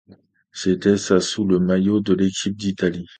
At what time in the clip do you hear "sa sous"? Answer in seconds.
0.97-1.45